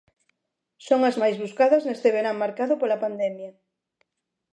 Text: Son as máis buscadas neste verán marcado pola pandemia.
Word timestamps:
Son 0.87 0.99
as 1.09 1.15
máis 1.21 1.35
buscadas 1.43 1.85
neste 1.85 2.09
verán 2.15 2.41
marcado 2.43 2.73
pola 2.81 3.01
pandemia. 3.03 3.51